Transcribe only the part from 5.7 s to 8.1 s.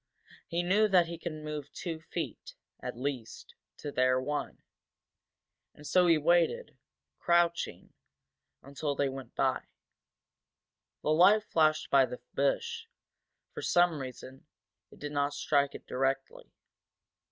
And so he waited, crouching,